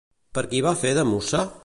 Per 0.37 0.43
qui 0.53 0.61
va 0.67 0.73
fer 0.85 0.95
de 1.01 1.05
mussa? 1.11 1.45